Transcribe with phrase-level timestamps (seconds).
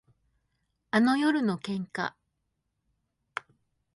[0.89, 2.15] あの夜の喧嘩